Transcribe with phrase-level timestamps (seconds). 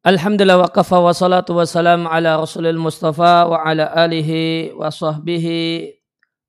[0.00, 5.92] Alhamdulillah wa kafa wa salatu wa salam ala rasulil mustafa wa ala alihi wa sahbihi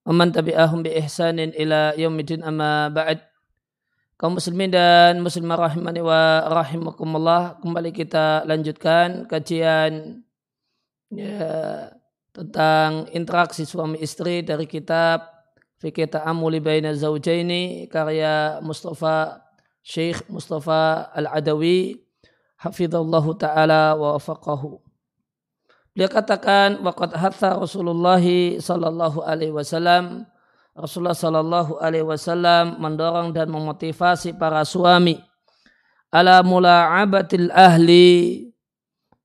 [0.08, 3.20] wa man tabi'ahum bi ihsanin ila yaumidin amma ba'd.
[4.16, 10.24] Kaum muslimin dan muslimah rahimani wa rahimakumullah kembali kita lanjutkan kajian
[11.12, 11.92] ya,
[12.32, 15.28] tentang interaksi suami istri dari kitab
[15.84, 19.44] Fikih Ta'amuli Baina Zawjaini karya Mustafa
[19.84, 22.00] Syekh Mustafa Al-Adawi
[22.62, 24.78] hafizallahu taala wa wafaqahu.
[25.92, 28.22] Beliau katakan waqad hatta Rasulullah
[28.62, 30.24] sallallahu alaihi wasallam
[30.72, 35.20] Rasulullah sallallahu alaihi wasallam mendorong dan memotivasi para suami
[36.16, 38.48] ala mula'abatil ahli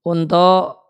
[0.03, 0.83] untuk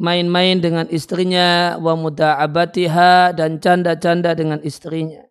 [0.00, 5.27] main-main dengan istrinya wa muda'abatiha dan canda-canda dengan istrinya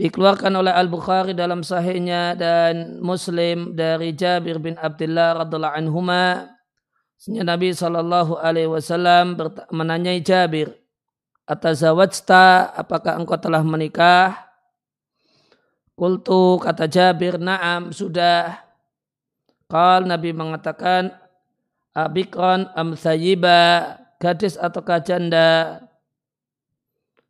[0.00, 6.48] dikeluarkan oleh Al-Bukhari dalam sahihnya dan Muslim dari Jabir bin Abdullah radhiallahu anhuma.
[7.28, 9.36] Nabi Shallallahu alaihi wasallam
[9.68, 10.72] menanyai Jabir
[12.80, 14.48] apakah engkau telah menikah?
[15.92, 18.56] Kultu kata Jabir na'am sudah.
[19.68, 21.12] Kal Nabi mengatakan
[21.92, 22.96] Abikron am
[24.16, 25.84] gadis atau janda?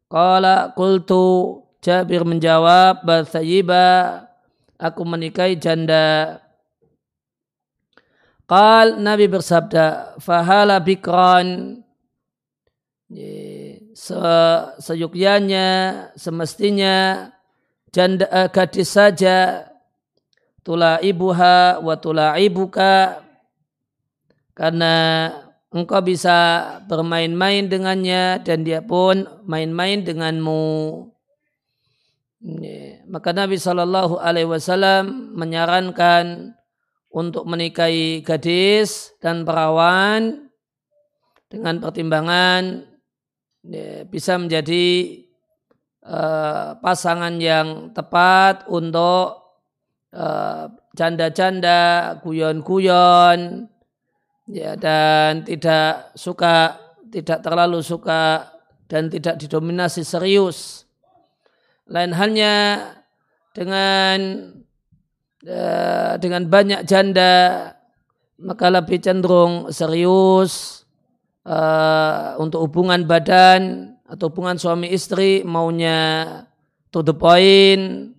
[0.06, 4.28] Kala kultu Jabir menjawab, Bathayiba,
[4.76, 6.38] aku menikahi janda.
[8.44, 11.80] Qal Nabi bersabda, Fahala bikran,
[13.90, 14.14] Se,
[14.78, 15.68] seyukyanya,
[16.14, 17.26] semestinya
[17.90, 19.66] janda uh, gadis saja
[20.62, 23.18] tula ibuha wa tula ibuka
[24.54, 24.94] karena
[25.74, 31.10] engkau bisa bermain-main dengannya dan dia pun main-main denganmu.
[33.10, 36.56] Maka Nabi Shallallahu Alaihi Wasallam menyarankan
[37.12, 40.48] untuk menikahi gadis dan perawan
[41.52, 42.88] dengan pertimbangan
[44.08, 45.20] bisa menjadi
[46.06, 49.36] uh, pasangan yang tepat untuk
[50.16, 53.68] uh, janda-janda, guyon-guyon,
[54.48, 56.78] ya dan tidak suka,
[57.12, 58.48] tidak terlalu suka
[58.88, 60.88] dan tidak didominasi serius
[61.90, 62.54] lain halnya
[63.50, 64.18] dengan
[65.42, 67.74] uh, dengan banyak janda
[68.40, 70.86] maka lebih cenderung serius
[71.44, 76.42] uh, untuk hubungan badan atau hubungan suami istri maunya
[76.90, 78.14] to the point,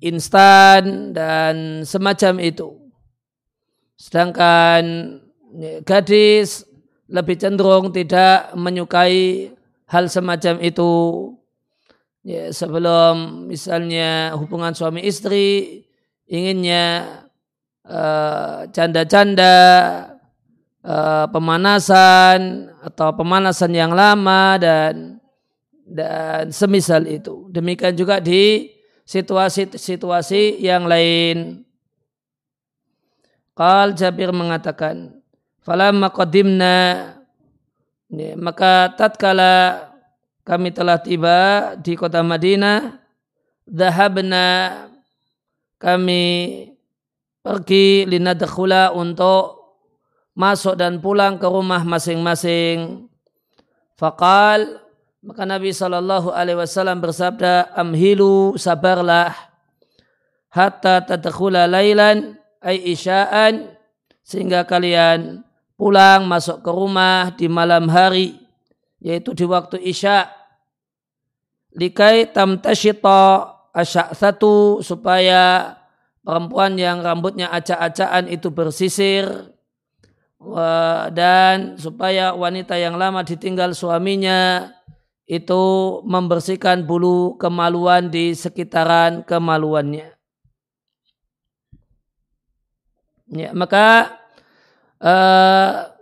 [0.00, 2.68] instan dan semacam itu.
[3.98, 4.84] Sedangkan
[5.84, 6.64] gadis
[7.08, 9.52] lebih cenderung tidak menyukai
[9.88, 10.90] hal semacam itu
[12.28, 15.80] ya, sebelum misalnya hubungan suami istri
[16.28, 17.24] inginnya
[17.88, 19.56] uh, canda-canda
[20.84, 25.16] uh, pemanasan atau pemanasan yang lama dan
[25.88, 27.48] dan semisal itu.
[27.48, 28.76] Demikian juga di
[29.08, 31.64] situasi-situasi yang lain.
[33.56, 35.24] Qal Jabir mengatakan
[35.64, 36.76] falamma qadimna
[38.12, 39.87] ya, maka tatkala
[40.48, 42.96] kami telah tiba di kota Madinah.
[43.68, 44.88] Dahabna
[45.76, 46.24] kami
[47.44, 49.76] pergi linadkhula untuk
[50.32, 53.12] masuk dan pulang ke rumah masing-masing.
[54.00, 54.88] Fakal
[55.20, 59.36] maka Nabi Shallallahu Alaihi Wasallam bersabda, amhilu sabarlah
[60.48, 63.76] hatta tadkhula lailan ay isya'an
[64.24, 65.44] sehingga kalian
[65.76, 68.40] pulang masuk ke rumah di malam hari
[69.02, 70.37] yaitu di waktu isya
[71.78, 75.74] likai tamtashita asyak satu supaya
[76.26, 79.54] perempuan yang rambutnya acak-acakan itu bersisir
[81.14, 84.70] dan supaya wanita yang lama ditinggal suaminya
[85.28, 85.62] itu
[86.08, 90.16] membersihkan bulu kemaluan di sekitaran kemaluannya.
[93.28, 94.16] Ya, maka
[95.04, 95.92] uh,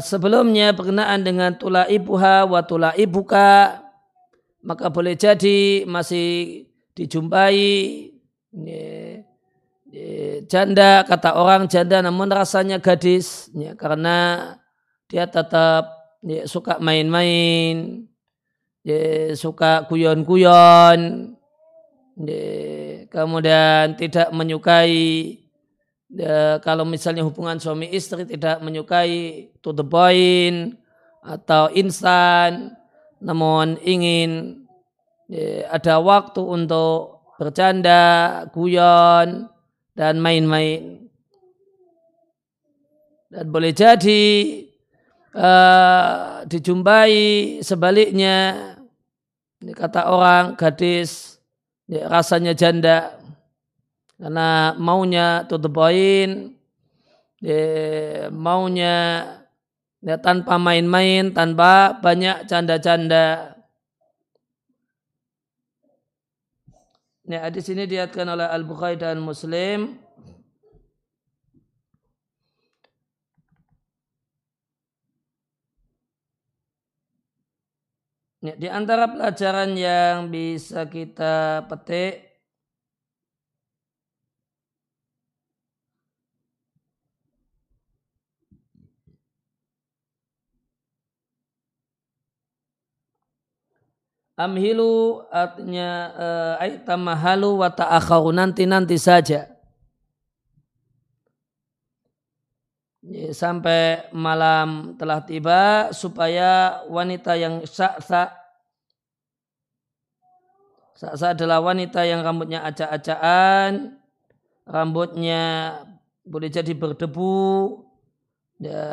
[0.00, 3.82] sebelumnya berkenaan dengan tula ibuha wa tula ibuka
[4.64, 6.64] maka boleh jadi masih
[6.96, 8.08] dijumpai
[10.48, 14.56] janda kata orang janda namun rasanya gadis karena
[15.08, 15.88] dia tetap
[16.24, 18.04] ya, suka main-main
[18.84, 21.32] ya, suka guyon-guyon
[22.24, 22.44] ya,
[23.08, 25.47] kemudian tidak menyukai
[26.12, 30.76] ya, kalau misalnya hubungan suami istri tidak menyukai to the point
[31.20, 32.72] atau instan,
[33.20, 34.64] namun ingin
[35.28, 39.46] ya, ada waktu untuk bercanda, guyon,
[39.94, 41.06] dan main-main.
[43.28, 44.24] Dan boleh jadi
[45.36, 47.12] uh, dijumpai
[47.60, 48.56] sebaliknya
[49.76, 51.36] kata orang gadis
[51.84, 53.20] ya, rasanya janda
[54.18, 56.58] karena maunya to the point
[57.38, 58.96] ya, maunya
[60.02, 63.58] ya, tanpa main-main tanpa banyak canda-canda
[67.28, 70.00] Ya, di sini diatkan oleh Al-Bukhari dan Muslim.
[78.40, 82.27] Ya, di antara pelajaran yang bisa kita petik
[94.38, 99.50] Amhilu artinya uh, eh, tamahalu wa ta'akharu nanti-nanti saja.
[103.34, 108.30] Sampai malam telah tiba supaya wanita yang sak-sak
[110.94, 113.98] sak-sak adalah wanita yang rambutnya acak-acakan,
[114.66, 115.42] rambutnya
[116.22, 117.82] boleh jadi berdebu,
[118.62, 118.86] ya,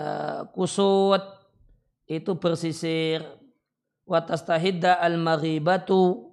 [0.53, 1.21] kusut,
[2.09, 3.25] itu bersisir
[4.05, 6.29] watastahidda al-maghibatu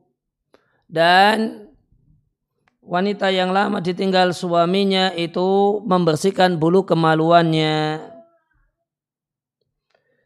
[0.93, 1.69] dan
[2.85, 8.13] wanita yang lama ditinggal suaminya itu membersihkan bulu kemaluannya.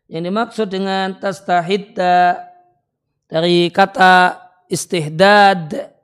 [0.06, 2.38] Yang dimaksud dengan tastahidda
[3.26, 4.38] dari kata
[4.70, 5.94] istihdad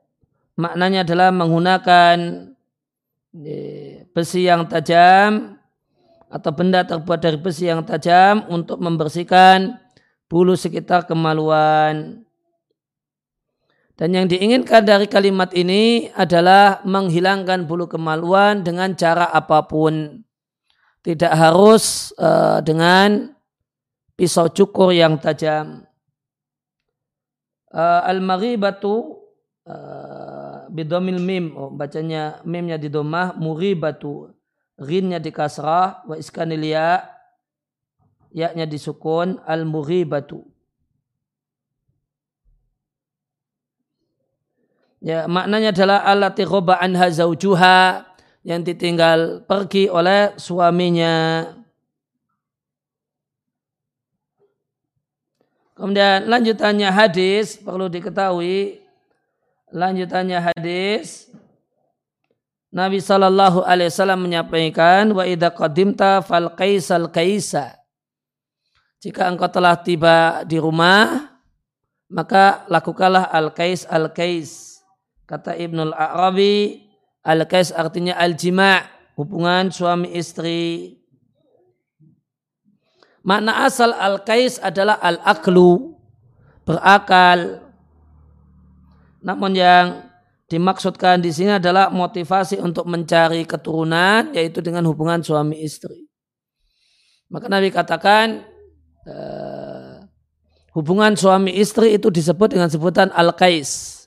[0.59, 2.17] maknanya adalah menggunakan
[3.43, 5.59] eh, besi yang tajam
[6.33, 9.82] atau benda terbuat dari besi yang tajam untuk membersihkan
[10.33, 12.25] bulu sekitar kemaluan.
[13.93, 20.25] Dan yang diinginkan dari kalimat ini adalah menghilangkan bulu kemaluan dengan cara apa pun.
[21.05, 23.37] Tidak harus uh, dengan
[24.17, 25.85] pisau cukur yang tajam.
[27.69, 29.21] Uh, Al-maribatu
[29.69, 31.53] uh, bidomil mim.
[31.53, 33.37] Oh, bacanya mimnya di domah.
[33.37, 34.33] Muribatu.
[34.81, 36.01] Rinnya di kasrah.
[36.09, 37.12] Wa iskanilya
[38.33, 40.43] yaknya disukun al-mughibatu.
[45.03, 48.07] Ya, maknanya adalah allati ghaba anha zaujuha
[48.47, 51.43] yang ditinggal pergi oleh suaminya.
[55.75, 58.79] Kemudian lanjutannya hadis perlu diketahui
[59.75, 61.27] lanjutannya hadis
[62.71, 67.82] Nabi Shallallahu Alaihi Wasallam menyampaikan wa idha qadimta fal kaisal kaisa
[69.03, 71.35] jika engkau telah tiba di rumah,
[72.07, 74.79] maka lakukanlah al-kais al-kais.
[75.27, 76.87] Kata Ibnul Arabi,
[77.27, 78.87] al-kais artinya al-jima'
[79.19, 80.95] hubungan suami istri.
[83.27, 85.99] Makna asal al-kais adalah al-aklu,
[86.63, 87.59] berakal.
[89.19, 90.07] Namun yang
[90.47, 96.07] dimaksudkan di sini adalah motivasi untuk mencari keturunan, yaitu dengan hubungan suami istri.
[97.27, 98.52] Maka Nabi katakan,
[99.07, 100.03] uh,
[100.77, 104.03] hubungan suami istri itu disebut dengan sebutan al-kais.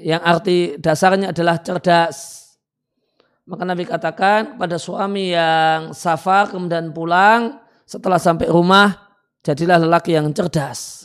[0.00, 2.48] Yang arti dasarnya adalah cerdas.
[3.44, 8.96] Maka Nabi katakan pada suami yang safar kemudian pulang setelah sampai rumah
[9.44, 11.04] jadilah lelaki yang cerdas.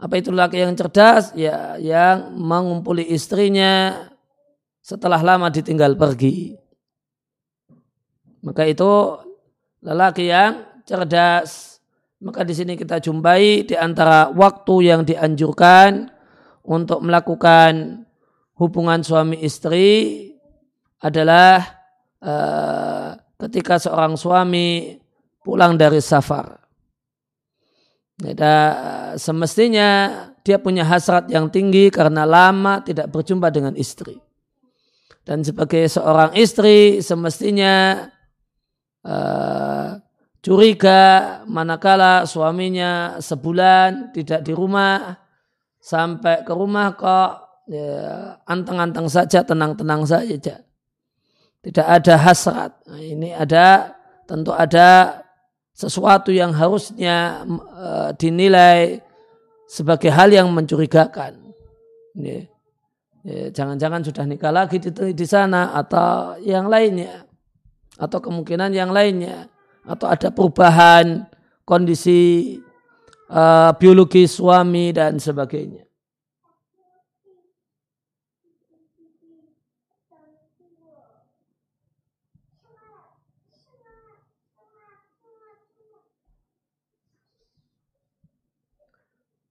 [0.00, 1.36] Apa itu lelaki yang cerdas?
[1.36, 4.08] Ya, yang mengumpuli istrinya
[4.80, 6.56] setelah lama ditinggal pergi.
[8.40, 8.88] Maka itu
[9.82, 11.78] lelaki yang cerdas.
[12.18, 16.10] Maka di sini kita jumpai di antara waktu yang dianjurkan
[16.66, 18.02] untuk melakukan
[18.58, 20.26] hubungan suami istri
[20.98, 21.62] adalah
[22.18, 23.14] uh,
[23.46, 24.98] ketika seorang suami
[25.46, 26.58] pulang dari safar.
[28.18, 28.34] Ya,
[29.14, 30.10] semestinya
[30.42, 34.18] dia punya hasrat yang tinggi karena lama tidak berjumpa dengan istri.
[35.22, 38.08] Dan sebagai seorang istri semestinya
[39.04, 40.00] uh,
[40.42, 41.00] curiga
[41.44, 45.18] manakala suaminya sebulan tidak di rumah
[45.78, 50.64] sampai ke rumah kok ya, anteng-anteng saja tenang-tenang saja.
[51.58, 52.72] Tidak ada hasrat.
[52.86, 53.92] Nah, ini ada
[54.24, 55.20] tentu ada
[55.74, 57.44] sesuatu yang harusnya
[57.76, 59.02] uh, dinilai
[59.68, 61.36] sebagai hal yang mencurigakan.
[63.28, 67.27] Jangan-jangan sudah nikah lagi di, di sana atau yang lainnya
[67.98, 69.50] atau kemungkinan yang lainnya
[69.82, 71.26] atau ada perubahan
[71.66, 72.56] kondisi
[73.28, 75.84] uh, biologi suami dan sebagainya.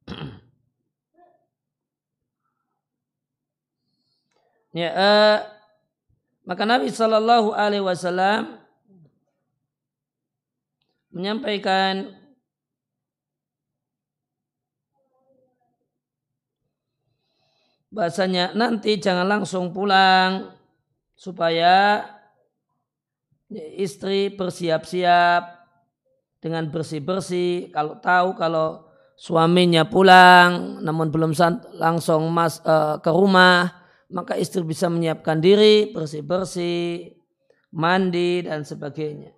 [4.77, 5.56] Ya, uh,
[6.47, 8.55] maka Nabi Shallallahu Alaihi Wasallam
[11.11, 12.15] menyampaikan
[17.91, 20.55] bahasanya nanti jangan langsung pulang
[21.19, 22.07] supaya
[23.75, 25.43] istri bersiap-siap
[26.37, 27.73] dengan bersih-bersih.
[27.75, 28.87] Kalau tahu kalau
[29.17, 31.33] suaminya pulang namun belum
[31.75, 37.11] langsung mas uh, ke rumah maka istri bisa menyiapkan diri bersih-bersih
[37.75, 39.35] mandi dan sebagainya.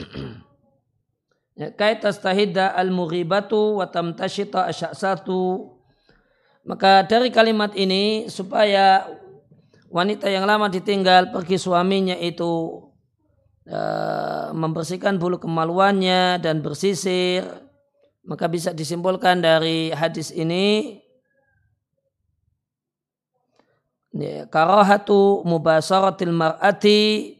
[1.54, 5.73] Ya, kait tastahidda al-mughibatu wa tamtashita satu
[6.64, 9.04] Maka dari kalimat ini supaya
[9.92, 12.80] wanita yang lama ditinggal pergi suaminya itu
[13.68, 17.44] uh, membersihkan bulu kemaluannya dan bersisir
[18.24, 20.96] maka bisa disimpulkan dari hadis ini
[24.16, 27.36] ya, karahatu mubasaratil mar'ati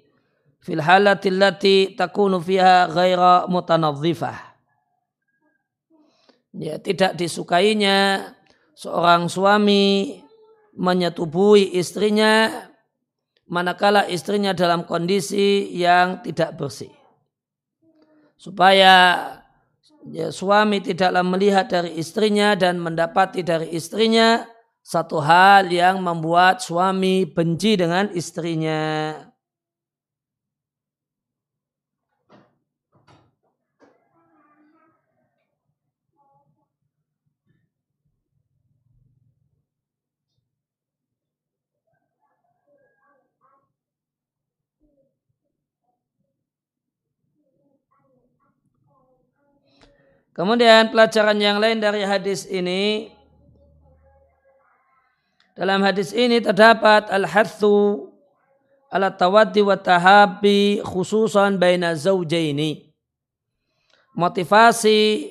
[0.60, 4.52] fil halatil lati takunu fiha ghaira mutanadzifah.
[6.54, 8.30] Ya, tidak disukainya
[8.74, 10.18] seorang suami
[10.74, 12.50] menyetubui istrinya
[13.48, 16.92] manakala istrinya dalam kondisi yang tidak bersih.
[18.34, 18.94] Supaya
[20.10, 24.44] ya, suami tidaklah melihat dari istrinya dan mendapati dari istrinya
[24.84, 29.16] satu hal yang membuat suami benci dengan istrinya.
[50.34, 53.06] Kemudian pelajaran yang lain dari hadis ini
[55.54, 58.10] dalam hadis ini terdapat al-hathu
[58.90, 62.90] ala tawaddi wa tahabbi khususan baina zawjaini.
[64.18, 65.30] Motivasi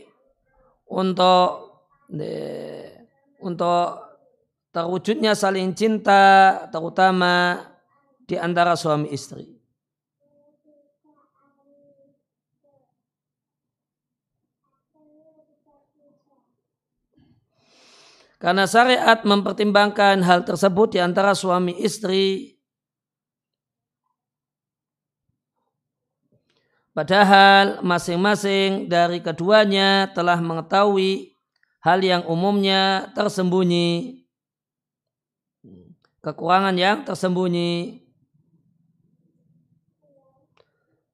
[0.88, 1.75] untuk
[3.43, 3.83] untuk
[4.72, 7.60] terwujudnya saling cinta terutama
[8.24, 9.52] di antara suami istri.
[18.43, 22.59] Karena syariat mempertimbangkan hal tersebut di antara suami istri.
[26.91, 31.39] Padahal masing-masing dari keduanya telah mengetahui
[31.88, 34.27] hal yang umumnya tersembunyi.
[36.19, 38.03] Kekurangan yang tersembunyi.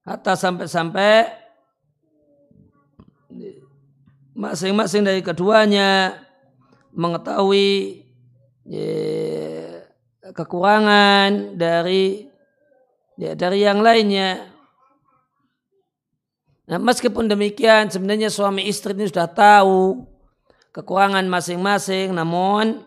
[0.01, 1.29] Hatta sampai-sampai
[4.33, 6.17] masing-masing dari keduanya
[6.93, 8.03] mengetahui
[8.65, 8.93] ya,
[10.33, 12.29] kekurangan dari
[13.17, 14.49] ya, dari yang lainnya.
[16.69, 20.05] Nah, meskipun demikian sebenarnya suami istri ini sudah tahu
[20.69, 22.85] kekurangan masing-masing, namun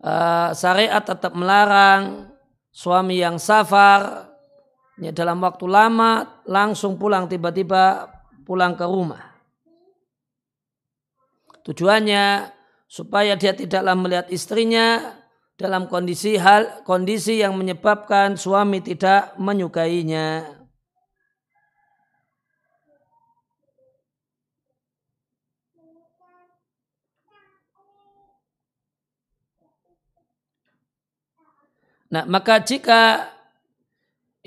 [0.00, 2.32] uh, syariat tetap melarang
[2.72, 4.32] suami yang safar
[4.96, 8.08] ya, dalam waktu lama langsung pulang tiba-tiba
[8.48, 9.36] pulang ke rumah.
[11.60, 12.55] Tujuannya
[12.86, 15.18] supaya dia tidaklah melihat istrinya
[15.58, 20.56] dalam kondisi hal kondisi yang menyebabkan suami tidak menyukainya.
[32.06, 33.34] Nah, maka jika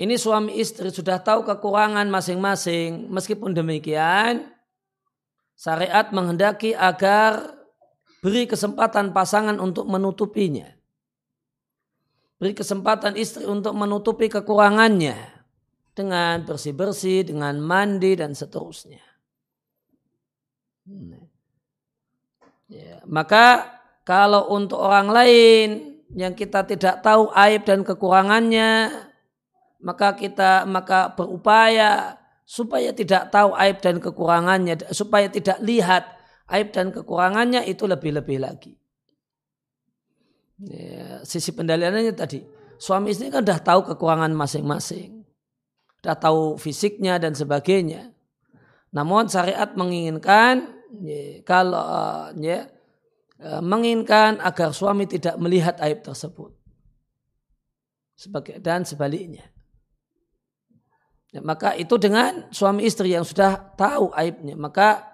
[0.00, 4.48] ini suami istri sudah tahu kekurangan masing-masing, meskipun demikian,
[5.60, 7.59] syariat menghendaki agar
[8.20, 10.68] Beri kesempatan pasangan untuk menutupinya.
[12.36, 15.16] Beri kesempatan istri untuk menutupi kekurangannya
[15.96, 19.00] dengan bersih-bersih, dengan mandi dan seterusnya.
[22.68, 25.68] Ya, maka kalau untuk orang lain
[26.12, 28.92] yang kita tidak tahu aib dan kekurangannya,
[29.80, 36.19] maka kita maka berupaya supaya tidak tahu aib dan kekurangannya, supaya tidak lihat
[36.50, 38.74] aib dan kekurangannya itu lebih-lebih lagi.
[40.60, 42.44] Ya, sisi pendalilannya tadi,
[42.76, 45.24] suami istri kan sudah tahu kekurangan masing-masing.
[46.00, 48.12] Sudah tahu fisiknya dan sebagainya.
[48.92, 50.68] Namun syariat menginginkan
[51.00, 51.86] ya, kalau
[52.36, 52.68] ya,
[53.64, 56.52] menginginkan agar suami tidak melihat aib tersebut.
[58.60, 59.48] dan sebaliknya.
[61.30, 64.58] Ya, maka itu dengan suami istri yang sudah tahu aibnya.
[64.58, 65.09] Maka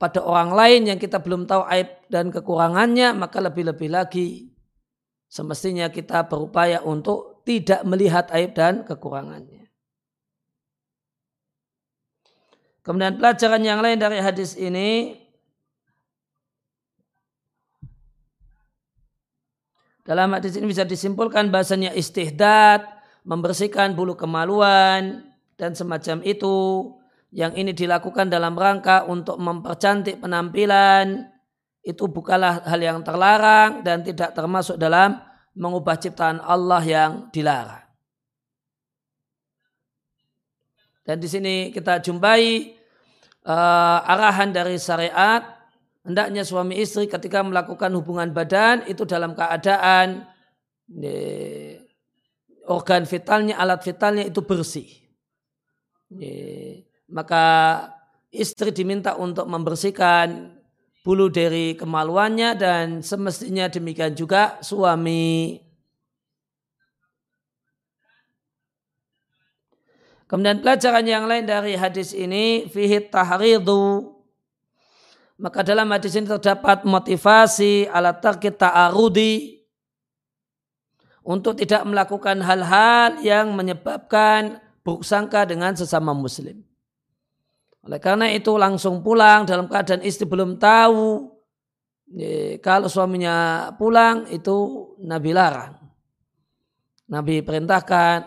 [0.00, 4.48] pada orang lain yang kita belum tahu aib dan kekurangannya, maka lebih-lebih lagi.
[5.28, 9.68] Semestinya kita berupaya untuk tidak melihat aib dan kekurangannya.
[12.80, 15.20] Kemudian pelajaran yang lain dari hadis ini.
[20.08, 22.88] Dalam hadis ini bisa disimpulkan bahasanya istihdad,
[23.28, 25.28] membersihkan bulu kemaluan,
[25.60, 26.56] dan semacam itu
[27.30, 31.30] yang ini dilakukan dalam rangka untuk mempercantik penampilan
[31.80, 35.16] itu bukanlah hal yang terlarang dan tidak termasuk dalam
[35.54, 37.86] mengubah ciptaan Allah yang dilarang.
[41.06, 42.76] Dan di sini kita jumpai
[43.46, 45.42] uh, arahan dari syariat
[46.04, 50.28] hendaknya suami istri ketika melakukan hubungan badan itu dalam keadaan
[52.66, 54.90] organ vitalnya, alat vitalnya itu bersih.
[57.10, 57.44] Maka
[58.30, 60.56] istri diminta untuk membersihkan
[61.02, 65.58] bulu dari kemaluannya dan semestinya demikian juga suami.
[70.30, 74.14] Kemudian pelajaran yang lain dari hadis ini fihi tahridu
[75.40, 79.64] maka dalam hadis ini terdapat motivasi alat tarkit ta'arudi
[81.24, 86.60] untuk tidak melakukan hal-hal yang menyebabkan buruk sangka dengan sesama muslim.
[87.80, 91.32] Oleh karena itu langsung pulang dalam keadaan istri belum tahu
[92.60, 94.56] kalau suaminya pulang itu
[95.06, 95.78] Nabi larang.
[97.08, 98.18] Nabi perintahkan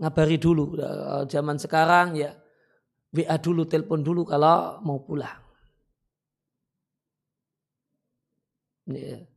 [0.00, 0.78] ngabari dulu.
[1.28, 2.32] Zaman sekarang ya
[3.12, 5.36] WA dulu, telepon dulu kalau mau pulang.
[8.88, 9.28] Ya.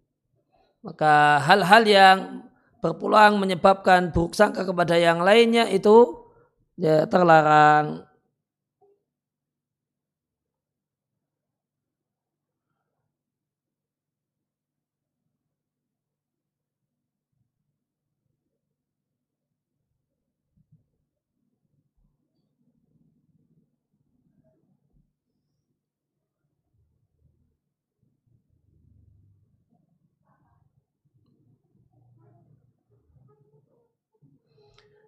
[0.86, 2.18] Maka hal-hal yang
[2.80, 6.24] berpulang menyebabkan buruk sangka kepada yang lainnya itu
[6.78, 8.05] ya terlarang.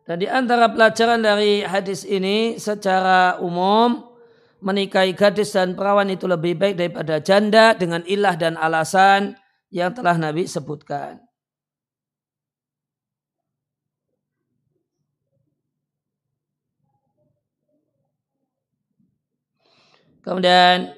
[0.07, 4.07] Dan di antara pelajaran dari hadis ini secara umum
[4.63, 9.35] menikahi gadis dan perawan itu lebih baik daripada janda dengan ilah dan alasan
[9.67, 11.19] yang telah Nabi sebutkan.
[20.23, 20.95] Kemudian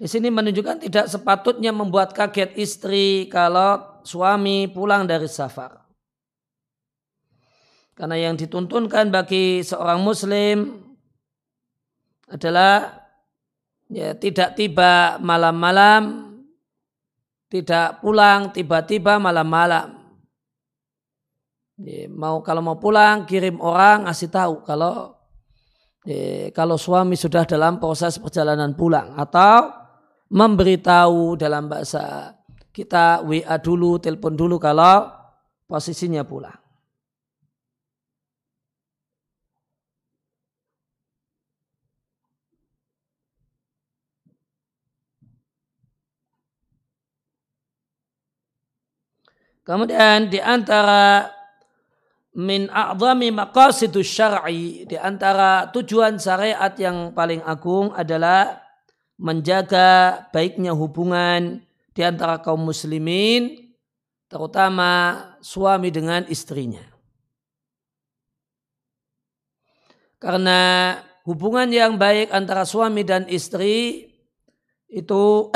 [0.00, 5.89] di sini menunjukkan tidak sepatutnya membuat kaget istri kalau suami pulang dari safar.
[8.00, 10.72] Karena yang dituntunkan bagi seorang muslim
[12.32, 12.96] adalah
[13.92, 16.32] ya tidak tiba malam-malam,
[17.52, 20.00] tidak pulang tiba-tiba malam-malam.
[21.76, 25.20] Ya, mau kalau mau pulang kirim orang ngasih tahu kalau
[26.08, 29.76] ya, kalau suami sudah dalam proses perjalanan pulang atau
[30.32, 32.32] memberitahu dalam bahasa
[32.72, 35.04] kita WA dulu, telepon dulu kalau
[35.68, 36.59] posisinya pulang.
[49.70, 51.30] Kemudian di antara
[52.34, 58.66] min a'zami maqasidus syar'i di antara tujuan syariat yang paling agung adalah
[59.14, 61.62] menjaga baiknya hubungan
[61.94, 63.70] di antara kaum muslimin
[64.26, 66.82] terutama suami dengan istrinya.
[70.18, 74.10] Karena hubungan yang baik antara suami dan istri
[74.90, 75.54] itu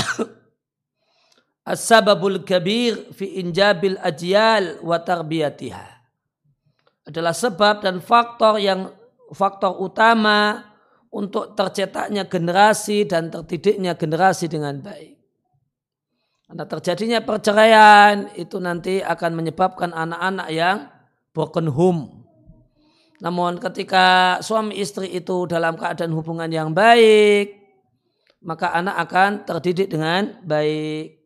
[1.64, 5.86] as-sababul kabir fi injabil ajyal wa tarbiyatiha
[7.08, 8.92] adalah sebab dan faktor yang
[9.32, 10.64] faktor utama
[11.14, 15.14] untuk tercetaknya generasi dan terdidiknya generasi dengan baik.
[16.44, 20.90] Karena terjadinya perceraian itu nanti akan menyebabkan anak-anak yang
[21.32, 22.02] broken home.
[23.22, 27.62] Namun ketika suami istri itu dalam keadaan hubungan yang baik,
[28.44, 31.23] maka anak akan terdidik dengan baik.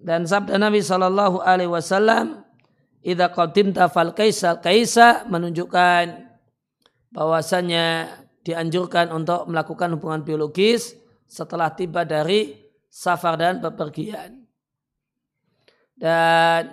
[0.00, 2.40] Dan sabda Nabi Shallallahu Alaihi Wasallam,
[3.04, 6.24] "Ida qadimta fal kaisa kaisa" menunjukkan
[7.12, 8.08] bahwasanya
[8.40, 10.96] dianjurkan untuk melakukan hubungan biologis
[11.28, 12.56] setelah tiba dari
[12.88, 14.40] safar dan bepergian.
[16.00, 16.72] dan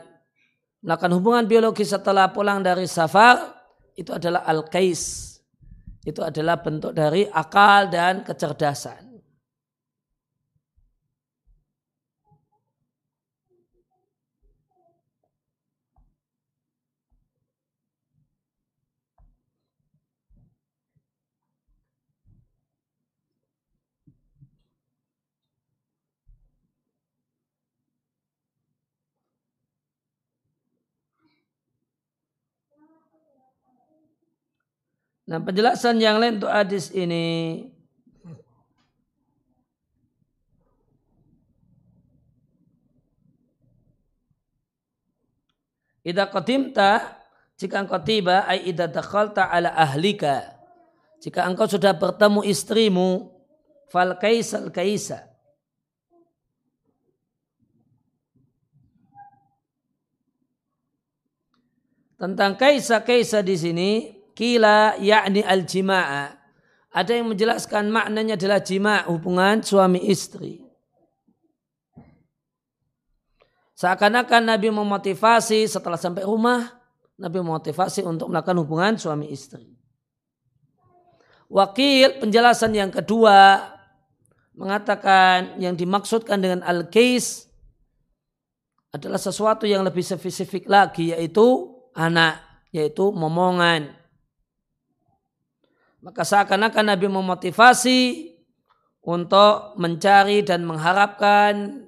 [0.80, 3.60] melakukan hubungan biologi setelah pulang dari safar
[3.92, 5.36] itu adalah al-kais.
[6.08, 9.07] Itu adalah bentuk dari akal dan kecerdasan.
[35.28, 37.68] Nah penjelasan yang lain untuk hadis ini.
[46.08, 47.20] Ida qadimta
[47.60, 50.56] jika engkau tiba ai ida dakhalta ala ahlika.
[51.20, 53.28] Jika engkau sudah bertemu istrimu
[53.92, 55.28] fal kaisal kaisa.
[62.16, 66.38] Tentang kaisa kaisa di sini Kila yakni al-jima'a.
[66.93, 70.62] Ada yang menjelaskan maknanya adalah jima' hubungan suami istri.
[73.78, 76.69] Seakan-akan Nabi memotivasi setelah sampai rumah,
[77.17, 79.73] Nabi memotivasi untuk melakukan hubungan suami istri.
[81.50, 83.62] Wakil penjelasan yang kedua
[84.54, 87.50] mengatakan yang dimaksudkan dengan al-kais
[88.93, 92.41] adalah sesuatu yang lebih spesifik lagi yaitu anak,
[92.73, 93.93] yaitu momongan.
[96.02, 98.02] Maka seakan-akan Nabi memotivasi
[99.02, 101.86] untuk mencari dan mengharapkan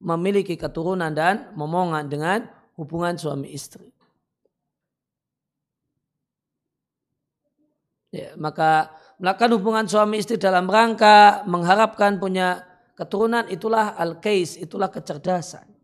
[0.00, 2.38] memiliki keturunan dan momongan dengan
[2.76, 3.92] hubungan suami istri.
[8.14, 12.64] Ya, maka melakukan hubungan suami istri dalam rangka mengharapkan punya
[12.96, 15.75] keturunan itulah al-kais, itulah kecerdasan.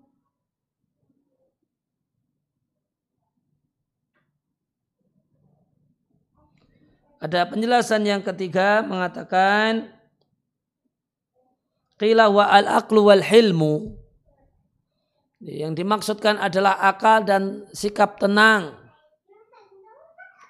[7.22, 9.94] Ada penjelasan yang ketiga mengatakan
[11.94, 13.94] qila wa al aqlu wal hilmu.
[15.38, 18.74] Yang dimaksudkan adalah akal dan sikap tenang.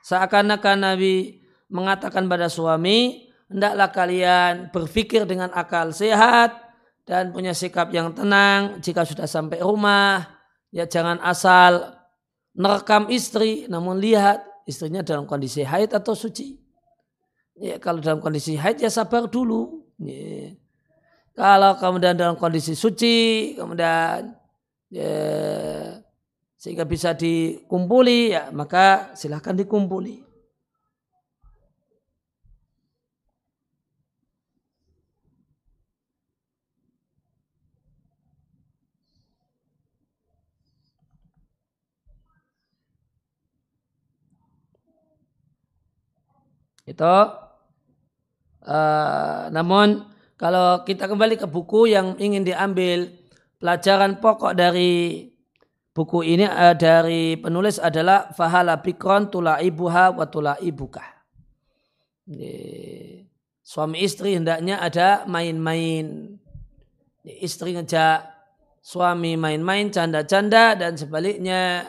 [0.09, 6.57] Seakan-akan Nabi mengatakan pada suami, hendaklah kalian berpikir dengan akal sehat
[7.05, 10.25] dan punya sikap yang tenang jika sudah sampai rumah.
[10.73, 12.01] Ya jangan asal
[12.57, 16.62] nerekam istri, namun lihat istrinya dalam kondisi haid atau suci.
[17.63, 19.87] Ya, kalau dalam kondisi haid ya sabar dulu.
[20.03, 20.59] Ya.
[21.39, 24.35] Kalau kemudian dalam kondisi suci, kemudian
[24.91, 25.15] ya,
[26.59, 30.27] sehingga bisa dikumpuli, ya maka silahkan dikumpuli.
[46.83, 47.42] Itu
[48.67, 50.07] uh, namun
[50.41, 53.11] kalau kita kembali ke buku yang ingin diambil
[53.63, 55.31] pelajaran pokok dari
[55.95, 61.05] buku ini uh, dari penulis adalah fahala bikron tula ibuha wa tula ibuka.
[63.63, 66.35] Suami istri hendaknya ada main-main.
[67.23, 68.27] Istri ngejak
[68.83, 71.87] suami main-main, canda-canda dan sebaliknya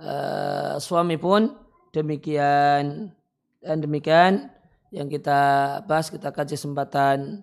[0.00, 1.52] uh, suami pun
[1.92, 3.12] demikian.
[3.60, 4.53] Dan demikian
[4.94, 7.42] yang kita bahas kita kaji kesempatan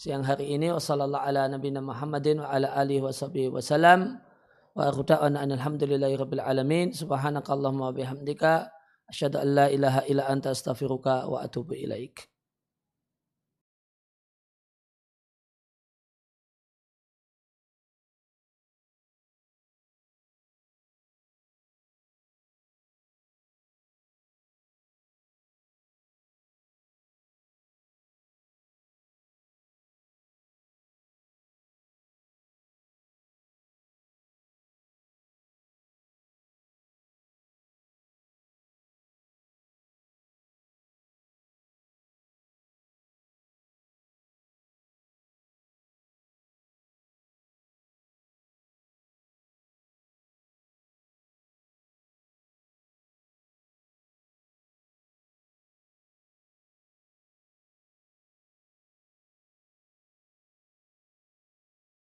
[0.00, 0.72] siang hari ini.
[0.72, 3.04] Wasallallahu ala nabiyina Muhammadin wa ala alihi
[3.52, 4.16] wasallam
[4.72, 6.96] wa akhudawana alhamdulillahi rabbil alamin.
[6.96, 8.72] Subhanakallahumma wa bihamdika.
[9.12, 12.26] Asyhadu an la ilaha illa anta astaghfiruka wa atubu ilaik